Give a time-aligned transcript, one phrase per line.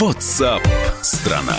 [0.00, 0.66] WhatsApp
[1.02, 1.58] страна.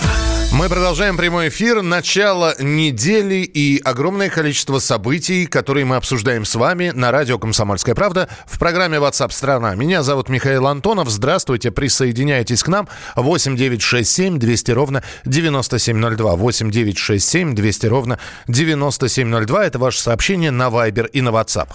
[0.50, 1.80] Мы продолжаем прямой эфир.
[1.80, 8.28] Начало недели и огромное количество событий, которые мы обсуждаем с вами на радио «Комсомольская правда»
[8.46, 9.76] в программе WhatsApp страна.
[9.76, 11.08] Меня зовут Михаил Антонов.
[11.08, 12.88] Здравствуйте, присоединяйтесь к нам.
[13.14, 16.34] 8 9 6 7 200 ровно 9702.
[16.34, 19.66] 8 9 6 7 200 ровно 9702.
[19.66, 21.68] Это ваше сообщение на Viber и на WhatsApp.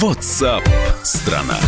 [0.00, 0.66] WhatsApp
[1.02, 1.58] страна.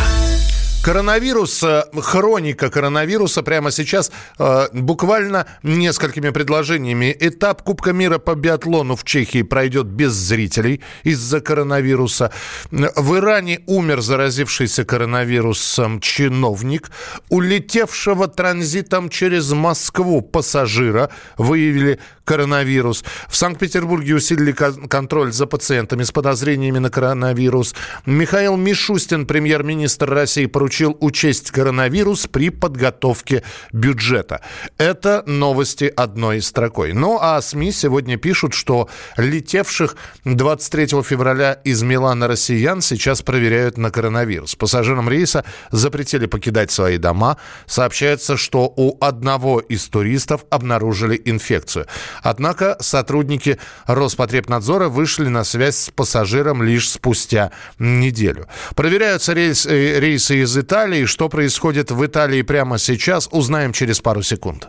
[0.83, 7.15] Коронавирус, э, хроника коронавируса прямо сейчас э, буквально несколькими предложениями.
[7.19, 12.31] Этап Кубка мира по биатлону в Чехии пройдет без зрителей из-за коронавируса.
[12.71, 16.91] В Иране умер заразившийся коронавирусом чиновник.
[17.29, 23.05] Улетевшего транзитом через Москву пассажира выявили коронавирус.
[23.27, 27.75] В Санкт-Петербурге усилили контроль за пациентами с подозрениями на коронавирус.
[28.05, 34.43] Михаил Мишустин, премьер-министр России, поручил учесть коронавирус при подготовке бюджета.
[34.77, 36.93] Это новости одной строкой.
[36.93, 43.91] Ну а СМИ сегодня пишут, что летевших 23 февраля из Милана россиян сейчас проверяют на
[43.91, 44.55] коронавирус.
[44.55, 47.39] Пассажирам рейса запретили покидать свои дома.
[47.65, 51.87] Сообщается, что у одного из туристов обнаружили инфекцию.
[52.23, 58.47] Однако сотрудники Роспотребнадзора вышли на связь с пассажиром лишь спустя неделю.
[58.75, 61.05] Проверяются рейс, э, рейсы из Италии.
[61.05, 64.69] Что происходит в Италии прямо сейчас, узнаем через пару секунд.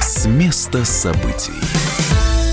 [0.00, 1.52] С места событий.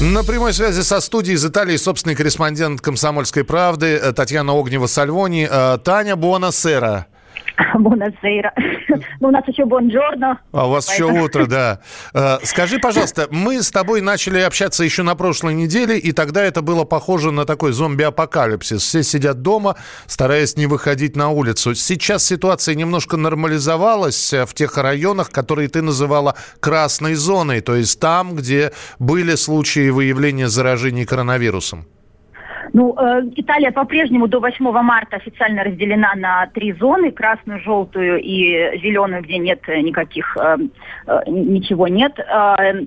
[0.02, 5.48] На прямой связи со студией из Италии собственный корреспондент «Комсомольской правды» э, Татьяна Огнева-Сальвони.
[5.52, 7.08] Э, Таня Буонасера.
[7.80, 8.54] Бонасейра.
[9.20, 10.40] Ну, у нас еще бонджорно.
[10.52, 11.80] А у вас еще утро, да.
[12.14, 16.62] Э, скажи, пожалуйста, мы с тобой начали общаться еще на прошлой неделе, и тогда это
[16.62, 18.82] было похоже на такой зомби-апокалипсис.
[18.82, 19.76] Все сидят дома,
[20.08, 21.76] стараясь не выходить на улицу.
[21.76, 28.00] Сейчас ситуация немножко нормализовалась э, в тех районах, которые ты называла красной зоной, то есть
[28.00, 31.86] там, где были случаи выявления заражений коронавирусом.
[32.74, 38.80] Ну, э, Италия по-прежнему до 8 марта официально разделена на три зоны, красную, желтую и
[38.80, 40.58] зеленую, где нет никаких, э,
[41.08, 42.20] э, ничего нет.
[42.20, 42.86] Э,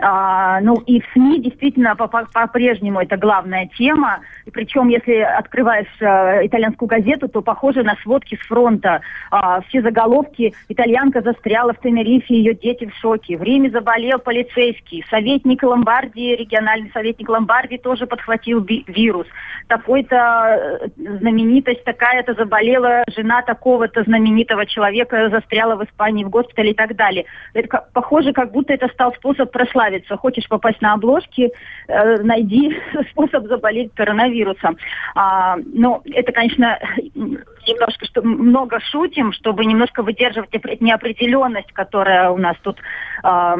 [0.00, 4.20] а, ну и в СМИ действительно по-прежнему это главная тема.
[4.46, 9.00] И причем, если открываешь а, итальянскую газету, то похоже на сводки с фронта.
[9.30, 13.36] А, все заголовки «Итальянка застряла в Тенерифе, ее дети в шоке».
[13.36, 15.04] В Риме заболел полицейский.
[15.10, 19.26] Советник Ломбардии, региональный советник Ломбардии тоже подхватил ви- вирус.
[19.68, 26.74] Такой-то э, знаменитость такая-то заболела, жена такого-то знаменитого человека застряла в Испании в госпитале и
[26.74, 27.26] так далее.
[27.54, 31.50] Это похоже, как будто это стал способ прославить прославиться, хочешь попасть на обложки,
[31.88, 32.76] э, найди
[33.10, 34.76] способ заболеть коронавирусом.
[35.14, 36.78] А, ну, это, конечно,
[37.14, 42.78] немножко что, много шутим, чтобы немножко выдерживать неопределенность, которая у нас тут
[43.22, 43.54] э,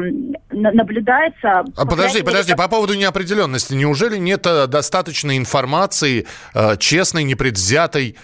[0.51, 1.63] наблюдается.
[1.75, 3.73] А подожди, подожди, по поводу неопределенности.
[3.73, 8.15] Неужели нет э, достаточной информации, э, честной, непредвзятой,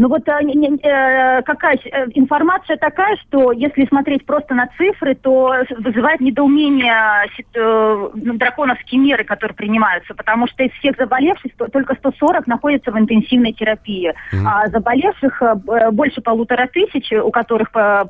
[0.00, 5.54] ну вот э, э, какая э, информация такая, что если смотреть просто на цифры, то
[5.76, 12.92] вызывает недоумение э, драконовские меры, которые принимаются, потому что из всех заболевших только 140 находятся
[12.92, 14.46] в интенсивной терапии, mm-hmm.
[14.46, 18.08] а заболевших э, больше полутора тысяч, у которых по,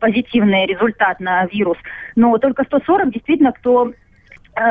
[0.00, 1.78] позитивный результат на вирус,
[2.16, 4.09] но только 140 действительно, кто Э,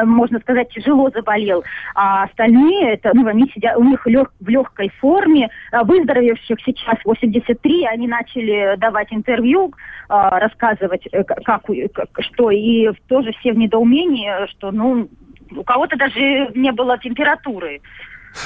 [0.06, 1.64] можно сказать, тяжело заболел,
[1.96, 6.98] а остальные, это, ну, они сидят, у них лег, в легкой форме, а выздоровевших сейчас
[7.06, 9.74] 83, они начали давать интервью,
[10.08, 15.08] а, рассказывать, э, как, как, что, и тоже все в недоумении, что, ну,
[15.56, 17.82] у кого-то даже не было температуры.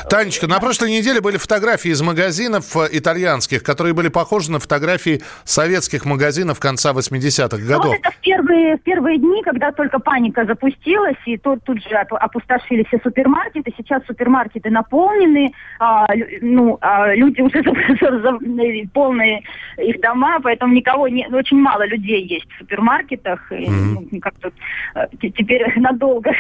[0.10, 5.22] Танечка, на прошлой неделе были фотографии из магазинов э, итальянских, которые были похожи на фотографии
[5.44, 7.86] советских магазинов конца 80-х годов.
[7.86, 11.82] Ну, вот это в первые, в первые дни, когда только паника запустилась, и тут, тут
[11.84, 13.74] же опустошили все супермаркеты.
[13.78, 16.08] Сейчас супермаркеты наполнены, а,
[16.42, 17.64] ну, а люди уже
[18.94, 19.44] полные
[19.78, 23.52] их дома, поэтому никого не, очень мало людей есть в супермаркетах.
[23.52, 23.64] Mm-hmm.
[23.64, 24.52] И, ну, как-то,
[24.96, 26.32] э, теперь надолго.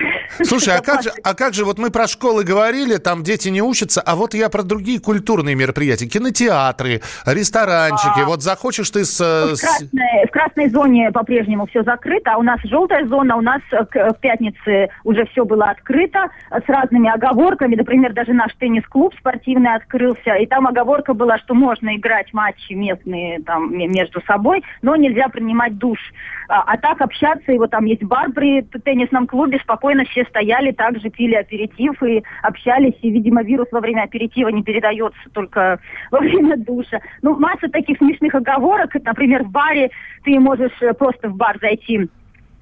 [0.42, 3.62] Слушай, а как, же, а как же, вот мы про школы говорили, там дети не
[3.62, 8.22] учатся, а вот я про другие культурные мероприятия, кинотеатры, ресторанчики.
[8.22, 9.20] А, вот захочешь ты с...
[9.20, 13.62] В красной, в красной зоне по-прежнему все закрыто, а у нас желтая зона, у нас
[13.72, 17.76] э, к, в пятнице уже все было открыто с разными оговорками.
[17.76, 23.42] Например, даже наш теннис-клуб спортивный открылся, и там оговорка была, что можно играть матчи местные
[23.42, 26.00] там между собой, но нельзя принимать душ.
[26.48, 30.72] А, а так общаться, и вот там есть бар при теннисном клубе, спокойно все стояли,
[30.72, 35.80] также пили аперитив и общались, и видимо, вирус во время аперитива не передается только
[36.12, 37.00] во время душа.
[37.22, 38.96] Ну, масса таких смешных оговорок.
[39.04, 39.90] Например, в баре
[40.24, 42.10] ты можешь э, просто в бар зайти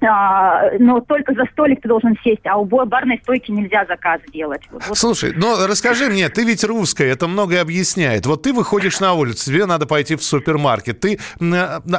[0.02, 4.62] но только за столик ты должен сесть, а у барной стойки нельзя заказ делать.
[4.70, 4.82] Вот.
[4.96, 8.26] Слушай, ну расскажи мне, ты ведь русская, это многое объясняет.
[8.26, 11.18] Вот ты выходишь на улицу, тебе надо пойти в супермаркет, ты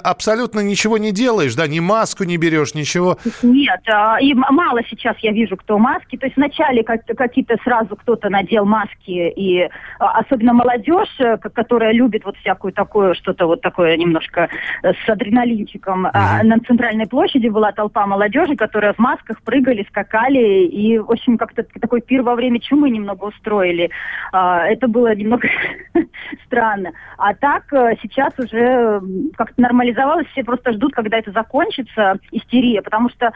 [0.04, 3.18] абсолютно ничего не делаешь, да, ни маску не берешь, ничего?
[3.42, 6.18] Нет, а, и мало сейчас я вижу, кто маски.
[6.18, 9.70] То есть вначале какие-то сразу кто-то надел маски, и
[10.00, 14.50] а, особенно молодежь, э, которая любит вот всякую такую, что-то вот такое немножко
[14.84, 16.08] э, с адреналинчиком.
[16.08, 16.44] Mm-hmm.
[16.44, 21.38] На центральной площади была толпа толпа молодежи, которые в масках прыгали, скакали, и, в общем,
[21.38, 23.90] как-то такой пир во время чумы немного устроили.
[24.32, 25.48] А, это было немного
[26.46, 26.92] странно.
[27.18, 29.02] А так э, сейчас уже
[29.36, 33.32] как-то нормализовалось, все просто ждут, когда это закончится, истерия, потому что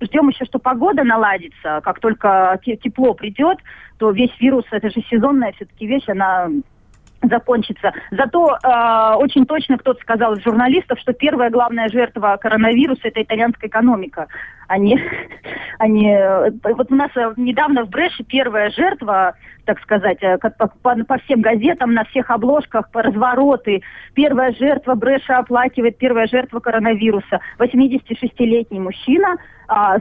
[0.00, 3.58] ждем еще, что погода наладится, как только тепло придет,
[3.98, 6.48] то весь вирус, это же сезонная все-таки вещь, она
[7.28, 7.92] закончится.
[8.10, 13.68] Зато э, очень точно кто-то сказал из журналистов, что первая главная жертва коронавируса– это итальянская
[13.68, 14.28] экономика.
[14.68, 14.98] Они,
[15.78, 19.34] они, э, вот у нас э, недавно в Бреше первая жертва,
[19.64, 23.82] так сказать, э, как по, по, по всем газетам, на всех обложках, по развороты.
[24.14, 27.40] Первая жертва Бреша оплакивает, первая жертва коронавируса.
[27.58, 29.98] 86-летний мужчина, а,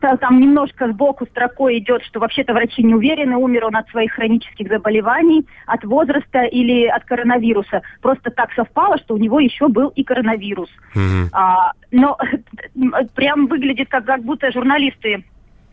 [0.00, 4.68] там немножко сбоку строкой идет, что вообще-то врачи не уверены, умер он от своих хронических
[4.68, 7.82] заболеваний, от возраста или от коронавируса.
[8.02, 10.68] Просто так совпало, что у него еще был и коронавирус.
[10.94, 11.28] Mm-hmm.
[11.32, 12.18] А, но
[13.14, 15.24] прям выглядит как, как будто журналисты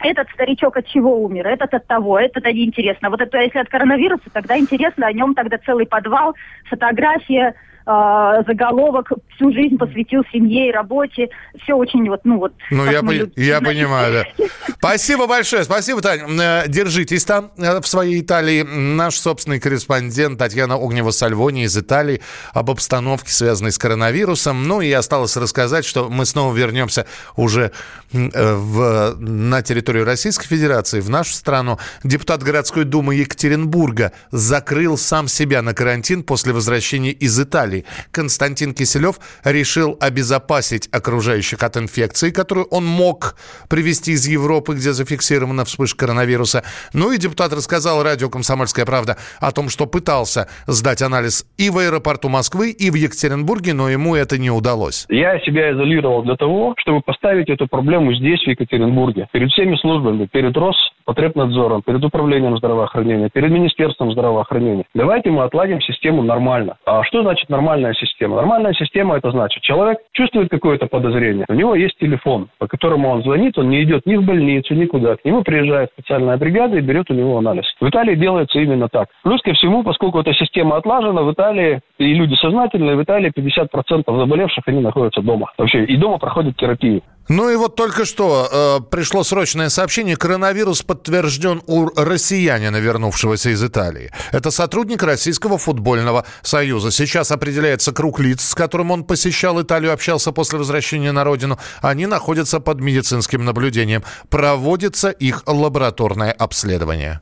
[0.03, 3.09] этот старичок от чего умер, этот от того, этот они интересно.
[3.09, 6.35] Вот это если от коронавируса, тогда интересно, о нем тогда целый подвал,
[6.69, 7.53] фотография,
[7.91, 11.29] э, заголовок всю жизнь посвятил семье и работе.
[11.63, 12.53] Все очень вот, ну вот.
[12.69, 14.45] Ну, я, по- я понимаю, да.
[14.79, 16.25] Спасибо большое, спасибо, Таня.
[16.27, 18.63] Э, держитесь там, э, в своей Италии.
[18.63, 22.21] Наш собственный корреспондент Татьяна Огнева-Сальвони из Италии
[22.53, 24.67] об обстановке, связанной с коронавирусом.
[24.67, 27.05] Ну и осталось рассказать, что мы снова вернемся
[27.35, 27.71] уже
[28.13, 31.77] э, в, на территорию Российской Федерации, в нашу страну.
[32.03, 37.80] Депутат городской думы Екатеринбурга закрыл сам себя на карантин после возвращения из Италии.
[37.81, 37.85] Италии.
[38.11, 43.35] Константин Киселев решил обезопасить окружающих от инфекции, которую он мог
[43.69, 46.63] привезти из Европы, где зафиксирована вспышка коронавируса.
[46.93, 51.77] Ну и депутат рассказал радио «Комсомольская правда» о том, что пытался сдать анализ и в
[51.77, 55.05] аэропорту Москвы, и в Екатеринбурге, но ему это не удалось.
[55.09, 60.27] Я себя изолировал для того, чтобы поставить эту проблему здесь, в Екатеринбурге, перед всеми службами,
[60.31, 60.55] перед
[61.01, 64.85] Роспотребнадзором, перед Управлением здравоохранения, перед Министерством здравоохранения.
[64.93, 66.77] Давайте мы отладим систему нормально.
[66.85, 68.35] А что значит нормальная система.
[68.35, 73.23] Нормальная система это значит, человек чувствует какое-то подозрение, у него есть телефон, по которому он
[73.23, 75.15] звонит, он не идет ни в больницу, никуда.
[75.15, 77.65] К нему приезжает специальная бригада и берет у него анализ.
[77.79, 79.09] В Италии делается именно так.
[79.23, 84.03] Плюс ко всему, поскольку эта система отлажена, в Италии, и люди сознательные, в Италии 50%
[84.05, 85.51] заболевших, они находятся дома.
[85.57, 87.01] Вообще, и дома проходят терапию.
[87.29, 90.17] Ну и вот только что э, пришло срочное сообщение.
[90.17, 94.11] Коронавирус подтвержден у россиянина, вернувшегося из Италии.
[94.31, 96.91] Это сотрудник Российского футбольного союза.
[96.91, 101.57] Сейчас определяется круг лиц, с которым он посещал Италию, общался после возвращения на родину.
[101.81, 104.03] Они находятся под медицинским наблюдением.
[104.29, 107.21] Проводится их лабораторное обследование.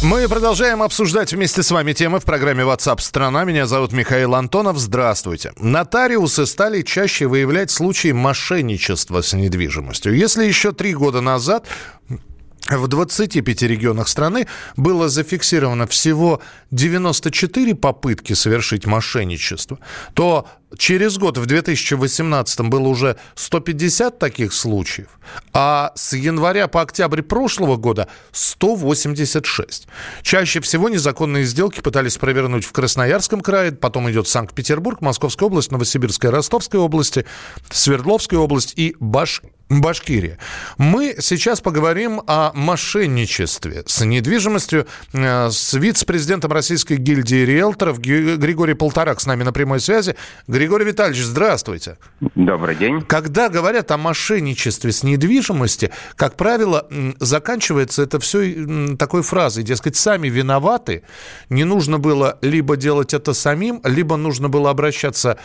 [0.00, 3.42] Мы продолжаем обсуждать вместе с вами темы в программе WhatsApp страна.
[3.42, 4.78] Меня зовут Михаил Антонов.
[4.78, 5.52] Здравствуйте.
[5.56, 10.14] Нотариусы стали чаще выявлять случаи мошенничества с недвижимостью.
[10.14, 11.66] Если еще три года назад
[12.68, 16.40] в 25 регионах страны было зафиксировано всего
[16.70, 19.80] 94 попытки совершить мошенничество,
[20.14, 25.08] то через год, в 2018 было уже 150 таких случаев,
[25.52, 29.88] а с января по октябрь прошлого года 186.
[30.22, 36.30] Чаще всего незаконные сделки пытались провернуть в Красноярском крае, потом идет Санкт-Петербург, Московская область, Новосибирская,
[36.30, 37.24] Ростовская области,
[37.70, 39.42] Свердловская область и Баш...
[39.68, 40.38] Башкирия.
[40.78, 49.20] Мы сейчас поговорим о мошенничестве с недвижимостью э, с вице-президентом Российской гильдии риэлторов Григорий Полторак
[49.20, 50.16] с нами на прямой связи.
[50.58, 51.98] Григорий Витальевич, здравствуйте.
[52.34, 53.00] Добрый день.
[53.02, 56.88] Когда говорят о мошенничестве с недвижимостью, как правило,
[57.20, 61.04] заканчивается это все такой фразой, дескать, сами виноваты,
[61.48, 65.38] не нужно было либо делать это самим, либо нужно было обращаться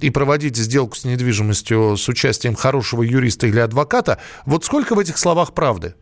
[0.00, 4.20] и проводить сделку с недвижимостью с участием хорошего юриста или адвоката.
[4.46, 5.96] Вот сколько в этих словах правды?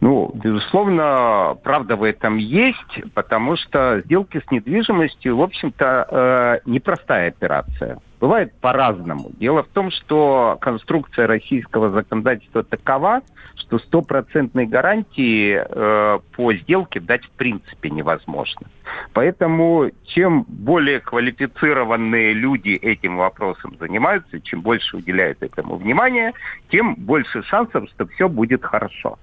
[0.00, 7.28] Ну, безусловно, правда в этом есть, потому что сделки с недвижимостью, в общем-то, э, непростая
[7.28, 7.98] операция.
[8.20, 9.30] Бывает по-разному.
[9.38, 13.22] Дело в том, что конструкция российского законодательства такова,
[13.54, 18.66] что стопроцентной гарантии э, по сделке дать в принципе невозможно.
[19.12, 26.32] Поэтому чем более квалифицированные люди этим вопросом занимаются, чем больше уделяют этому внимания,
[26.70, 29.18] тем больше шансов, что все будет хорошо.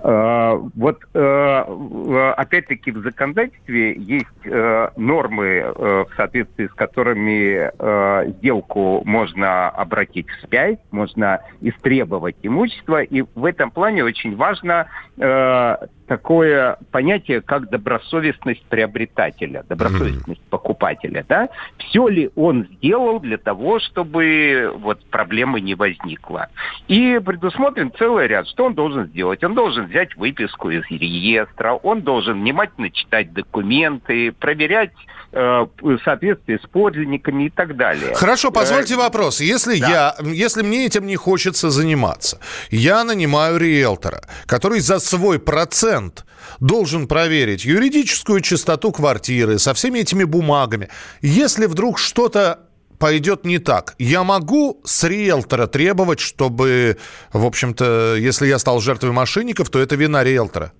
[0.00, 9.68] Э, вот э, опять-таки в законодательстве есть э, нормы, в соответствии с которыми сделку можно
[9.68, 14.88] обратить вспять, можно истребовать имущество, и в этом плане очень важно
[16.06, 20.50] такое понятие, как добросовестность приобретателя, добросовестность mm-hmm.
[20.50, 21.48] покупателя, да?
[21.78, 26.48] Все ли он сделал для того, чтобы вот проблемы не возникло?
[26.88, 29.42] И предусмотрен целый ряд, что он должен сделать.
[29.44, 34.92] Он должен взять выписку из реестра, он должен внимательно читать документы, проверять
[35.32, 35.66] э,
[36.04, 38.14] соответствие с подлинниками и так далее.
[38.24, 39.40] Хорошо, позвольте вопрос.
[39.42, 40.14] Если да.
[40.18, 42.38] я, если мне этим не хочется заниматься,
[42.70, 46.24] я нанимаю риэлтора, который за свой процент
[46.58, 50.88] должен проверить юридическую чистоту квартиры со всеми этими бумагами.
[51.20, 52.60] Если вдруг что-то
[52.98, 53.94] пойдет не так.
[53.98, 56.96] Я могу с риэлтора требовать, чтобы,
[57.30, 60.72] в общем-то, если я стал жертвой мошенников, то это вина риэлтора?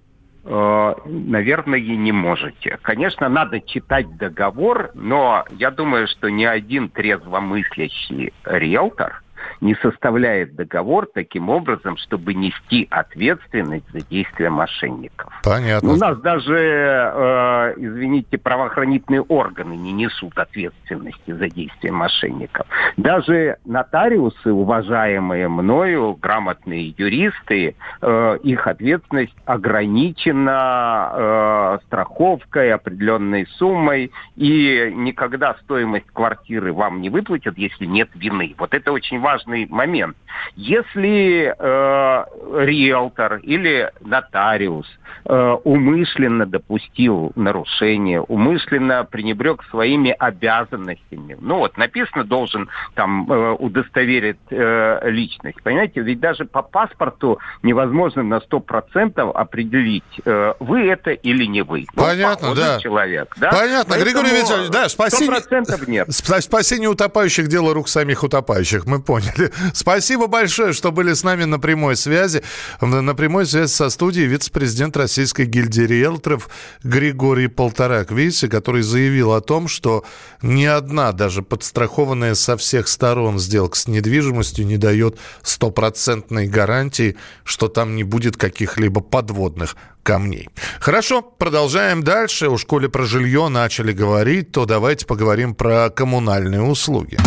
[0.45, 2.79] Э, наверное, не можете.
[2.83, 9.24] Конечно, надо читать договор, но я думаю, что ни один трезвомыслящий риэлтор
[9.64, 15.33] не составляет договор таким образом, чтобы нести ответственность за действия мошенников.
[15.42, 15.90] Понятно.
[15.90, 22.66] У нас даже, э, извините, правоохранительные органы не несут ответственности за действия мошенников.
[22.99, 34.92] Даже нотариусы, уважаемые мною, грамотные юристы, э, их ответственность ограничена э, страховкой, определенной суммой, и
[34.94, 38.54] никогда стоимость квартиры вам не выплатят, если нет вины.
[38.59, 40.16] Вот это очень важно важный момент.
[40.56, 42.25] Если э,
[42.64, 44.87] риэлтор или нотариус
[45.25, 54.38] э, умышленно допустил нарушение, умышленно пренебрег своими обязанностями, ну вот написано, должен там э, удостоверить
[54.50, 61.44] э, личность, понимаете, ведь даже по паспорту невозможно на 100% определить, э, вы это или
[61.44, 61.87] не вы.
[61.94, 62.78] Ну, Понятно, да.
[62.80, 63.50] человек, да.
[63.50, 65.30] Понятно, Поэтому Григорий Викторович, да, спасение...
[65.30, 66.12] 100% нет.
[66.12, 69.44] Спасение утопающих– дело рук самих утопающих, мы поняли.
[69.75, 72.43] Спасибо большое, что были с нами на прямой связи.
[72.81, 76.49] На прямой связи со студией вице-президент Российской гильдии риэлторов
[76.83, 78.11] Григорий Полторак.
[78.11, 80.05] Видите, который заявил о том, что
[80.43, 87.69] ни одна, даже подстрахованная со всех сторон сделка с недвижимостью не дает стопроцентной гарантии, что
[87.69, 90.49] там не будет каких-либо подводных камней.
[90.79, 92.49] Хорошо, продолжаем дальше.
[92.49, 97.19] У школе про жилье начали говорить, то давайте поговорим про коммунальные услуги.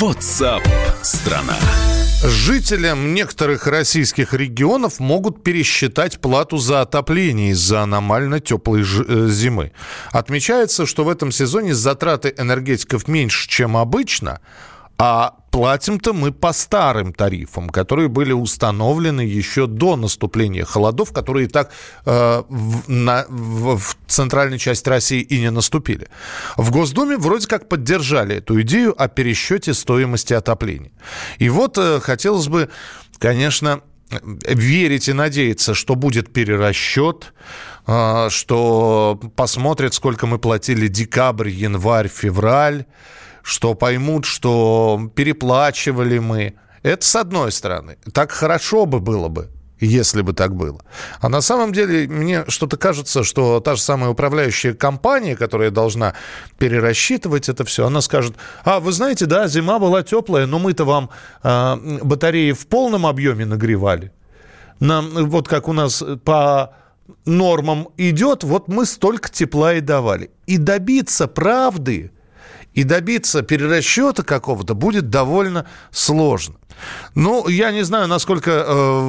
[0.00, 0.62] WhatsApp
[1.02, 1.56] страна.
[2.24, 9.72] Жителям некоторых российских регионов могут пересчитать плату за отопление из-за аномально теплой э, зимы.
[10.10, 14.40] Отмечается, что в этом сезоне затраты энергетиков меньше, чем обычно,
[14.98, 21.70] а платим-то мы по старым тарифам, которые были установлены еще до наступления холодов, которые так
[22.04, 26.08] э, в, на, в, в центральной части России и не наступили.
[26.56, 30.90] В Госдуме вроде как поддержали эту идею о пересчете стоимости отопления.
[31.38, 32.68] И вот э, хотелось бы,
[33.18, 37.34] конечно, верить и надеяться, что будет перерасчет,
[37.86, 42.84] э, что посмотрят, сколько мы платили декабрь, январь, февраль,
[43.48, 46.54] что поймут, что переплачивали мы.
[46.82, 47.96] Это с одной стороны.
[48.12, 49.48] Так хорошо бы было бы.
[49.80, 50.80] если бы так было.
[51.20, 56.14] А на самом деле мне что-то кажется, что та же самая управляющая компания, которая должна
[56.58, 61.10] перерасчитывать это все, она скажет, а вы знаете, да, зима была теплая, но мы-то вам
[61.42, 64.12] э, батареи в полном объеме нагревали.
[64.80, 66.74] Нам, вот как у нас по
[67.24, 70.30] нормам идет, вот мы столько тепла и давали.
[70.46, 72.10] И добиться правды,
[72.74, 76.56] и добиться перерасчета какого-то будет довольно сложно.
[77.14, 79.00] Ну, я не знаю, насколько э,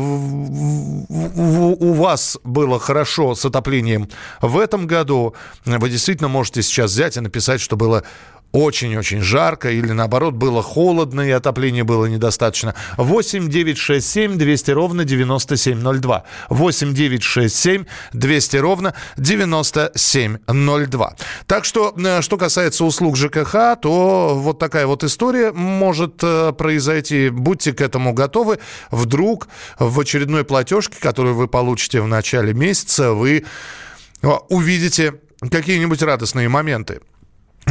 [1.10, 4.10] у вас было хорошо с отоплением
[4.42, 5.36] в этом году.
[5.66, 8.04] Вы действительно можете сейчас взять и написать, что было
[8.52, 12.76] очень-очень жарко или наоборот было холодно и отопления было недостаточно.
[12.98, 16.24] 8 9 6 7 200 ровно 9702.
[16.50, 21.16] 8 9 6 7 200 ровно 9702.
[21.48, 27.30] Так что, э, что касается услуг ЖКХ, то вот такая вот история может э, произойти.
[27.30, 28.60] Будьте к этому готовы.
[28.92, 33.46] Вдруг в очередной платежке, которую вы получите в начале месяца, вы
[34.22, 35.16] э, увидите
[35.50, 37.00] какие-нибудь радостные моменты.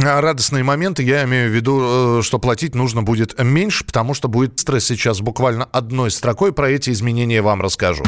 [0.01, 4.27] А радостные моменты, я имею в виду, э, что платить нужно будет меньше, потому что
[4.27, 6.53] будет стресс сейчас буквально одной строкой.
[6.53, 8.03] Про эти изменения вам расскажу.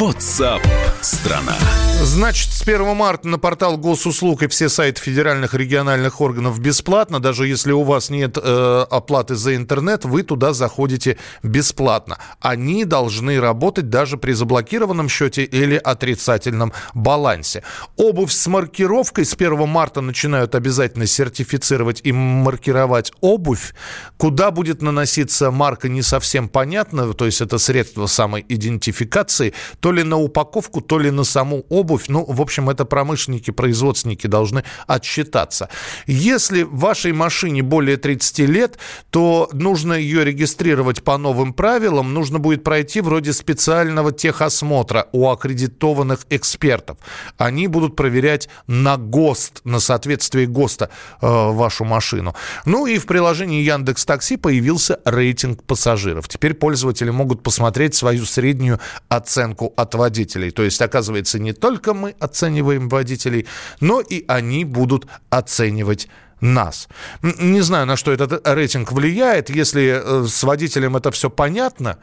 [0.00, 0.60] WhatsApp
[1.00, 1.56] страна.
[2.02, 7.20] Значит, с 1 марта на портал госуслуг и все сайты федеральных и региональных органов бесплатно.
[7.20, 12.18] Даже если у вас нет э, оплаты за интернет, вы туда заходите бесплатно.
[12.40, 17.62] Они должны работать даже при заблокированном счете или отрицательном балансе.
[17.96, 23.74] Обувь с маркировкой с 1 марта начинают обязательно сертифицировать и маркировать обувь.
[24.16, 27.14] Куда будет наноситься марка, не совсем понятно.
[27.14, 29.54] То есть это средство самоидентификации.
[29.80, 32.08] То ли на упаковку, то ли на саму обувь.
[32.08, 35.68] Ну, в общем, это промышленники, производственники должны отсчитаться.
[36.06, 38.78] Если вашей машине более 30 лет,
[39.10, 42.14] то нужно ее регистрировать по новым правилам.
[42.14, 46.98] Нужно будет пройти вроде специального техосмотра у аккредитованных экспертов.
[47.38, 52.34] Они будут проверять на ГОСТ, на соответствие ГОСТа э, вашу машину.
[52.64, 56.28] Ну и в приложении Яндекс Такси появился рейтинг пассажиров.
[56.28, 59.45] Теперь пользователи могут посмотреть свою среднюю оценку
[59.76, 60.50] от водителей.
[60.50, 63.46] То есть, оказывается, не только мы оцениваем водителей,
[63.80, 66.08] но и они будут оценивать
[66.40, 66.88] нас.
[67.22, 69.50] Не знаю, на что этот рейтинг влияет.
[69.50, 71.98] Если э, с водителем это все понятно,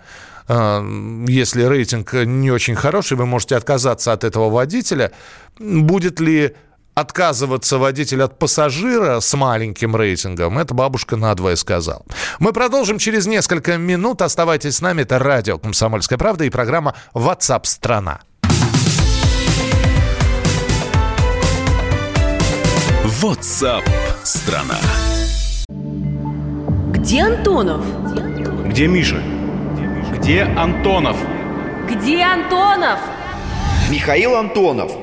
[0.48, 5.12] э, если рейтинг не очень хороший, вы можете отказаться от этого водителя.
[5.60, 6.56] Будет ли
[6.96, 12.06] отказываться водитель от пассажира с маленьким рейтингом, это бабушка надвое сказал.
[12.40, 14.22] Мы продолжим через несколько минут.
[14.22, 15.02] Оставайтесь с нами.
[15.02, 18.22] Это радио «Комсомольская правда» и программа WhatsApp страна
[23.24, 23.84] WhatsApp
[24.24, 24.76] страна.
[26.90, 27.86] Где Антонов?
[28.68, 29.22] Где Миша?
[30.14, 31.16] Где Антонов?
[31.90, 33.00] Где Антонов?
[33.90, 35.03] Михаил Антонов.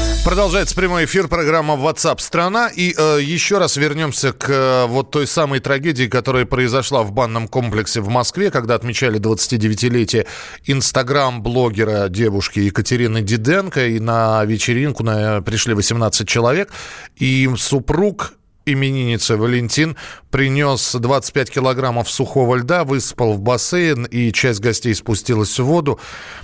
[0.23, 5.25] Продолжается прямой эфир программа WhatsApp страна и э, еще раз вернемся к э, вот той
[5.25, 10.27] самой трагедии, которая произошла в банном комплексе в Москве, когда отмечали 29-летие
[10.65, 13.87] инстаграм-блогера девушки Екатерины Диденко.
[13.87, 16.69] И на вечеринку на, пришли 18 человек.
[17.15, 18.33] И супруг
[18.65, 19.95] именинница Валентин
[20.29, 25.99] принес 25 килограммов сухого льда, высыпал в бассейн, и часть гостей спустилась в воду.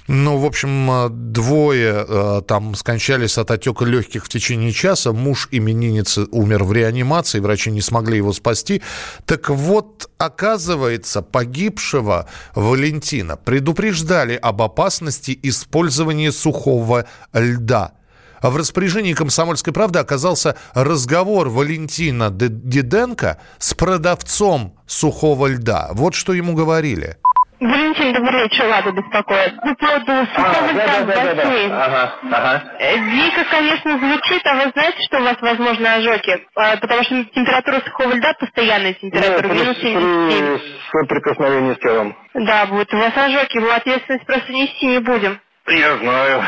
[0.08, 5.12] Ну, в общем, двое э, там скончались от отека легких в течение часа.
[5.12, 8.82] Муж именинницы умер в реанимации, врачи не смогли его спасти.
[9.26, 17.94] Так вот, оказывается, погибшего Валентина предупреждали об опасности использования сухого льда–
[18.42, 25.90] в распоряжении «Комсомольской правды» оказался разговор Валентина Диденко с продавцом сухого льда.
[25.94, 27.18] Вот что ему говорили.
[27.60, 29.56] Валентин, добрый вечер, Лада беспокоит.
[29.60, 31.72] По поводу сухого льда в бассейн.
[31.72, 32.64] Ага, ага.
[32.80, 36.46] Дико, конечно, звучит, а вы знаете, что у вас возможны ожоги?
[36.56, 40.60] А, потому что температура сухого льда постоянная температура, минус 77.
[40.92, 42.16] Соприкосновение с телом.
[42.36, 45.40] Да, будет у вас ожоги, мы ответственность просто нести не будем.
[45.68, 46.44] Я знаю.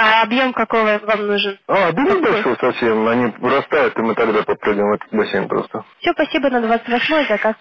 [0.00, 1.58] А объем какого вам нужен?
[1.66, 3.08] А, да небольшой совсем.
[3.08, 5.84] Они вырастают, и мы тогда попрыгнем в этот бассейн просто.
[5.98, 7.56] Все, спасибо на 28 заказ.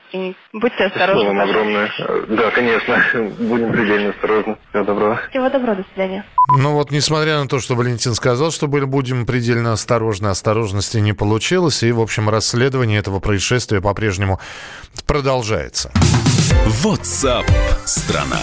[0.54, 1.24] Будьте осторожны.
[1.24, 1.92] Спасибо вам огромное.
[2.28, 2.96] Да, конечно.
[3.40, 4.56] Будем предельно осторожны.
[4.70, 5.20] Всего доброго.
[5.32, 6.26] Всего доброго, до свидания.
[6.60, 11.14] Ну вот, несмотря на то, что Валентин сказал, что были- будем предельно осторожны, осторожности не
[11.14, 11.82] получилось.
[11.82, 14.40] И, в общем, расследование этого происшествия по-прежнему
[15.08, 15.92] продолжается.
[16.84, 17.46] WhatsApp
[17.86, 18.38] страна.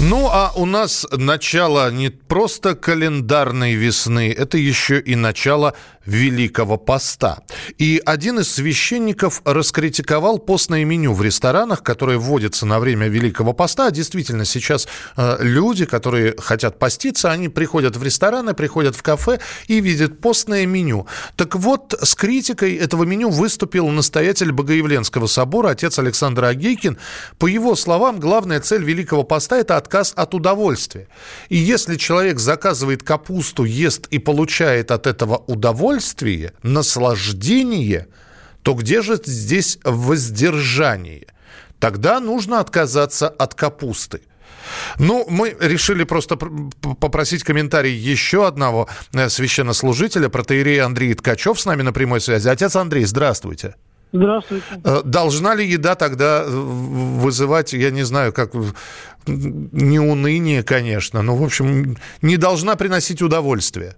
[0.00, 5.74] Ну, а у нас начало не просто календарной весны, это еще и начало
[6.08, 7.40] Великого Поста.
[7.76, 13.90] И один из священников раскритиковал постное меню в ресторанах, которое вводится на время Великого Поста.
[13.90, 19.80] Действительно, сейчас э, люди, которые хотят поститься, они приходят в рестораны, приходят в кафе и
[19.80, 21.06] видят постное меню.
[21.36, 26.96] Так вот, с критикой этого меню выступил настоятель Богоявленского собора, отец Александр Агейкин.
[27.38, 31.08] По его словам, главная цель Великого Поста– это отказ от удовольствия.
[31.48, 38.06] И если человек заказывает капусту, ест и получает от этого удовольствие, наслаждение,
[38.62, 41.26] то где же здесь воздержание?
[41.80, 44.20] Тогда нужно отказаться от капусты.
[44.98, 51.82] Ну, мы решили просто попросить комментарий еще одного э, священнослужителя, протеерея Андрей Ткачев с нами
[51.82, 52.48] на прямой связи.
[52.48, 53.74] Отец Андрей, здравствуйте.
[54.12, 54.64] Здравствуйте.
[54.84, 58.52] Э, Должна ли еда тогда э, вызывать, я не знаю, как
[59.26, 63.96] не уныние, конечно, но, в общем, не должна приносить удовольствие?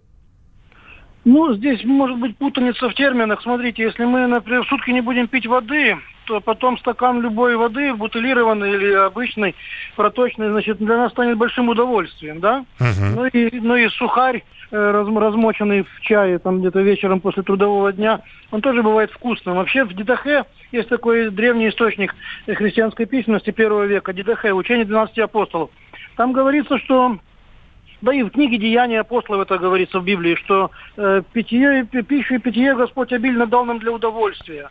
[1.24, 3.42] Ну, здесь может быть путаница в терминах.
[3.42, 7.92] Смотрите, если мы, например, в сутки не будем пить воды, то потом стакан любой воды,
[7.92, 9.54] бутылированной или обычной,
[9.96, 12.64] проточной, значит, для нас станет большим удовольствием, да?
[12.78, 18.60] Ну и, ну и сухарь, размоченный в чае, там где-то вечером после трудового дня, он
[18.60, 19.56] тоже бывает вкусным.
[19.56, 22.14] Вообще в Дидахе есть такой древний источник
[22.46, 25.70] э, христианской письменности первого века, Дидахе, учение 12 апостолов.
[26.16, 27.18] Там говорится, что
[28.00, 32.36] да и в книге «Деяния апостолов» это говорится в Библии, что э, питье, пи- пищу
[32.36, 34.70] и питье Господь обильно дал нам для удовольствия.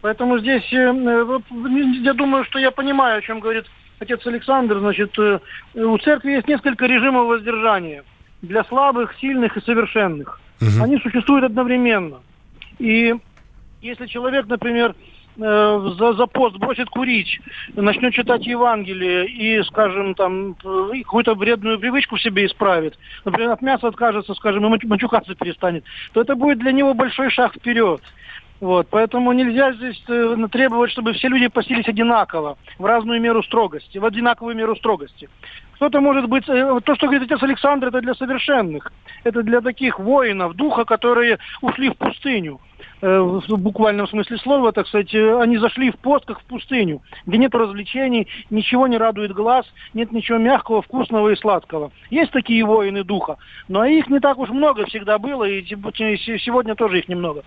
[0.00, 1.40] Поэтому здесь, э, э,
[2.02, 3.66] я думаю, что я понимаю, о чем говорит
[3.98, 4.78] отец Александр.
[4.78, 5.40] Значит, э,
[5.74, 8.02] у церкви есть несколько режимов воздержания.
[8.42, 10.40] Для слабых, сильных и совершенных.
[10.82, 12.20] Они существуют одновременно.
[12.78, 13.14] И
[13.82, 14.94] если человек, например,
[15.38, 17.40] э, за, за пост бросит курить,
[17.74, 23.62] начнет читать Евангелие и, скажем, там, э, какую-то вредную привычку в себе исправит, например, от
[23.62, 28.02] мяса откажется, скажем, и мачукаться перестанет, то это будет для него большой шаг вперед.
[28.60, 33.96] Вот, поэтому нельзя здесь э, требовать, чтобы все люди постились одинаково, в разную меру строгости,
[33.96, 35.30] в одинаковую меру строгости.
[35.80, 38.92] Кто-то может быть, э, то, что говорит отец Александр, это для совершенных.
[39.24, 42.60] Это для таких воинов духа, которые ушли в пустыню.
[43.00, 47.00] Э, В буквальном смысле слова, так сказать, э, они зашли в пост, как в пустыню,
[47.24, 49.64] где нет развлечений, ничего не радует глаз,
[49.94, 51.92] нет ничего мягкого, вкусного и сладкого.
[52.10, 53.38] Есть такие воины духа,
[53.68, 57.42] но их не так уж много всегда было, и сегодня тоже их немного.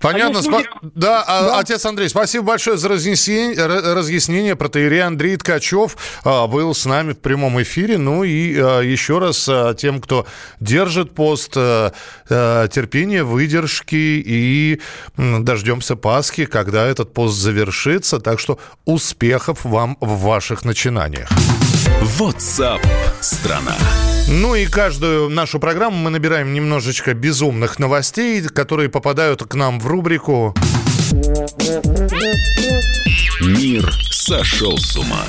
[0.00, 0.38] Понятно.
[0.38, 3.54] спа- Да, а, отец Андрей, спасибо большое за разъяснение.
[3.56, 4.56] ра- разъяснение.
[4.56, 7.98] Протеерей Андрей Ткачев а, был с нами в прямом эфире.
[7.98, 10.26] Ну и а, еще раз тем, кто
[10.60, 11.52] держит пост,
[12.30, 14.80] терпения, выдержки и
[15.16, 18.18] дождемся Пасхи, когда этот пост завершится.
[18.20, 21.28] Так что успехов вам в ваших начинаниях.
[22.18, 22.80] WhatsApp
[23.20, 23.76] страна.
[24.28, 29.86] Ну и каждую нашу программу мы набираем немножечко безумных новостей, которые попадают к нам в
[29.86, 30.54] рубрику
[33.40, 35.24] Мир сошел с ума.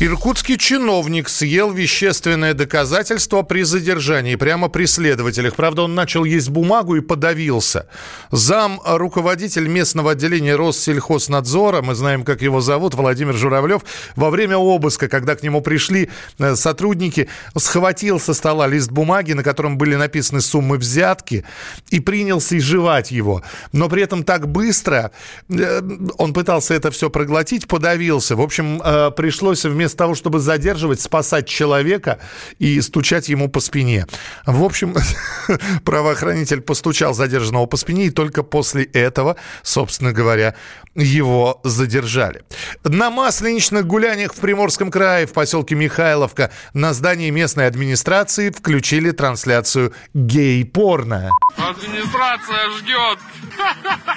[0.00, 5.56] Иркутский чиновник съел вещественное доказательство при задержании, прямо при следователях.
[5.56, 7.88] Правда, он начал есть бумагу и подавился.
[8.30, 13.82] Зам руководитель местного отделения Россельхознадзора, мы знаем, как его зовут, Владимир Журавлев,
[14.14, 19.42] во время обыска, когда к нему пришли э, сотрудники, схватил со стола лист бумаги, на
[19.42, 21.44] котором были написаны суммы взятки,
[21.90, 23.42] и принялся изживать его.
[23.72, 25.10] Но при этом так быстро
[25.48, 25.82] э,
[26.18, 28.36] он пытался это все проглотить, подавился.
[28.36, 32.18] В общем, э, пришлось вместо того, чтобы задерживать, спасать человека
[32.58, 34.06] и стучать ему по спине.
[34.46, 34.94] В общем,
[35.84, 40.54] правоохранитель постучал задержанного по спине, и только после этого, собственно говоря,
[40.94, 42.44] его задержали.
[42.84, 49.92] На масленичных гуляниях в Приморском крае, в поселке Михайловка, на здании местной администрации включили трансляцию
[50.14, 51.30] гей-порно.
[51.56, 53.18] Администрация ждет.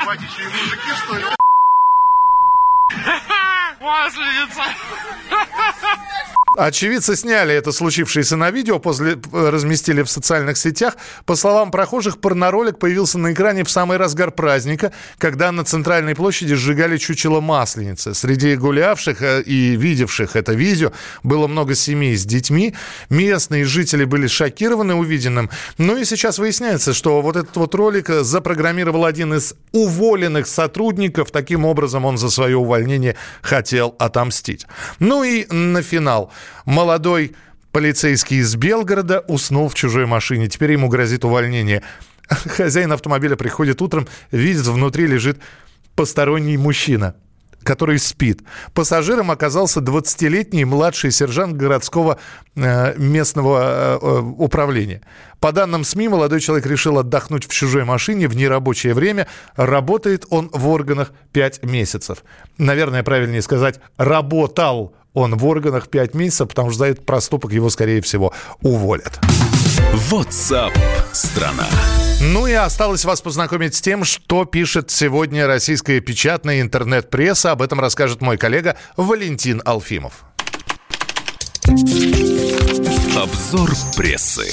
[0.06, 1.24] Батичи мужики, что ли?
[3.82, 6.11] 哇，是一次，哈哈哈哈。
[6.58, 10.98] Очевидцы сняли это случившееся на видео, после разместили в социальных сетях.
[11.26, 16.56] По словам прохожих, порноролик появился на экране в самый разгар праздника, когда на центральной площади
[16.56, 18.14] сжигали чучело масленицы.
[18.14, 20.92] Среди гулявших э, и видевших это видео
[21.24, 22.76] было много семей с детьми.
[23.10, 25.50] Местные жители были шокированы увиденным.
[25.78, 31.32] Ну и сейчас выясняется, что вот этот вот ролик запрограммировал один из уволенных сотрудников.
[31.32, 34.68] Таким образом, он за свое увольнение хотел отомстить.
[35.00, 36.30] Ну и на финал.
[36.66, 37.36] Молодой
[37.72, 40.48] полицейский из Белгорода уснул в чужой машине.
[40.48, 41.84] Теперь ему грозит увольнение.
[42.28, 45.40] Хозяин автомобиля приходит утром, видит, внутри лежит
[45.96, 47.16] посторонний мужчина
[47.64, 48.42] который спит.
[48.74, 52.18] Пассажиром оказался 20-летний младший сержант городского
[52.56, 55.02] э, местного э, управления.
[55.40, 59.28] По данным СМИ, молодой человек решил отдохнуть в чужой машине в нерабочее время.
[59.56, 62.24] Работает он в органах 5 месяцев.
[62.58, 67.69] Наверное, правильнее сказать, работал он в органах 5 месяцев, потому что за этот проступок его,
[67.69, 69.19] скорее всего, уволят.
[70.10, 70.74] WhatsApp
[71.12, 71.67] страна.
[72.21, 77.52] Ну и осталось вас познакомить с тем, что пишет сегодня российская печатная интернет-пресса.
[77.52, 80.24] Об этом расскажет мой коллега Валентин Алфимов.
[83.17, 84.50] Обзор прессы.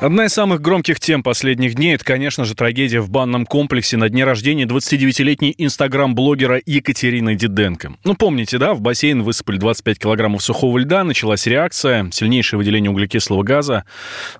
[0.00, 4.08] Одна из самых громких тем последних дней– это, конечно же, трагедия в банном комплексе на
[4.08, 7.94] дне рождения 29-летней инстаграм-блогера Екатерины Диденко.
[8.02, 13.44] Ну, помните, да, в бассейн высыпали 25 килограммов сухого льда, началась реакция, сильнейшее выделение углекислого
[13.44, 13.84] газа.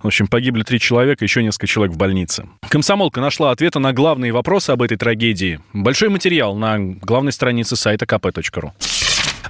[0.02, 2.46] В общем, погибли три человека, еще несколько человек в больнице.
[2.68, 5.60] Комсомолка нашла ответы на главные вопросы об этой трагедии.
[5.72, 8.72] Большой материал на главной странице сайта kp.ru.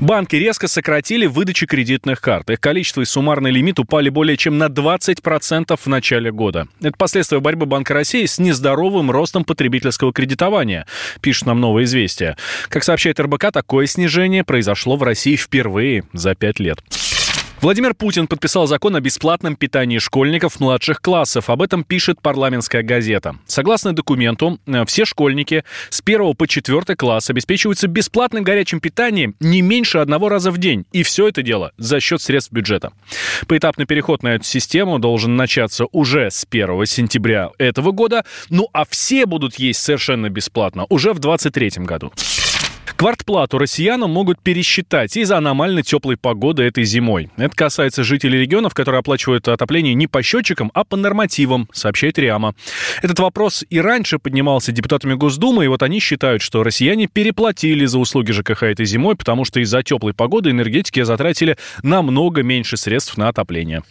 [0.00, 2.50] Банки резко сократили выдачу кредитных карт.
[2.50, 6.66] Их количество и суммарный лимит упали более чем на 20% в начале года.
[6.80, 10.86] Это последствия борьбы Банка России с нездоровым ростом потребительского кредитования,
[11.20, 12.36] пишет нам «Новое известие».
[12.68, 16.80] Как сообщает РБК, такое снижение произошло в России впервые за пять лет.
[17.64, 21.48] Владимир Путин подписал закон о бесплатном питании школьников младших классов.
[21.48, 23.36] Об этом пишет парламентская газета.
[23.46, 29.62] Согласно документу, э, все школьники с 1 по 4 класс обеспечиваются бесплатным горячим питанием не
[29.62, 30.84] меньше одного раза в день.
[30.92, 32.92] И все это дело за счет средств бюджета.
[33.48, 38.26] Поэтапный переход на эту систему должен начаться уже с 1 сентября этого года.
[38.50, 42.12] Ну а все будут есть совершенно бесплатно уже в 2023 году.
[42.96, 47.30] Квартплату россиянам могут пересчитать из-за аномально теплой погоды этой зимой.
[47.36, 52.54] Это касается жителей регионов, которые оплачивают отопление не по счетчикам, а по нормативам, сообщает РИАМа.
[53.02, 57.98] Этот вопрос и раньше поднимался депутатами Госдумы, и вот они считают, что россияне переплатили за
[57.98, 63.28] услуги ЖКХ этой зимой, потому что из-за теплой погоды энергетики затратили намного меньше средств на
[63.28, 63.82] отопление.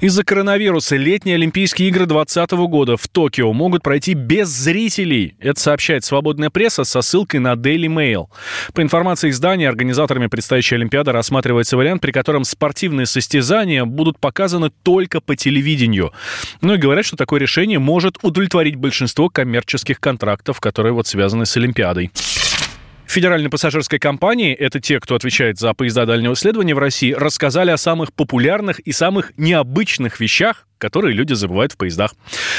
[0.00, 5.34] Из-за коронавируса летние Олимпийские игры 2020 года в Токио могут пройти без зрителей.
[5.40, 8.26] Это сообщает свободная пресса со ссылкой на Daily Mail.
[8.74, 15.20] По информации издания, организаторами предстоящей Олимпиады рассматривается вариант, при котором спортивные состязания будут показаны только
[15.20, 16.12] по телевидению.
[16.60, 21.56] Ну и говорят, что такое решение может удовлетворить большинство коммерческих контрактов, которые вот связаны с
[21.56, 22.12] Олимпиадой.
[23.08, 27.78] Федеральной пассажирской компании, это те, кто отвечает за поезда дальнего исследования в России, рассказали о
[27.78, 32.14] самых популярных и самых необычных вещах, которые люди забывают в поездах.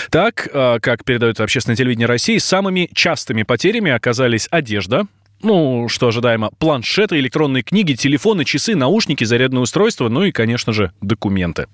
[0.09, 5.05] Так, а, как передает общественное телевидение России, самыми частыми потерями оказались одежда,
[5.41, 10.91] ну, что ожидаемо, планшеты, электронные книги, телефоны, часы, наушники, зарядное устройство, ну и, конечно же,
[11.01, 11.67] документы.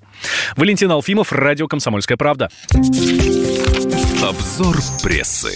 [0.56, 2.50] Валентин Алфимов, Радио «Комсомольская правда».
[4.22, 5.56] Обзор прессы.